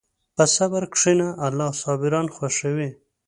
په 0.35 0.43
صبر 0.55 0.83
کښېنه، 0.93 1.27
الله 1.45 1.69
صابران 1.83 2.27
خوښوي. 2.35 2.89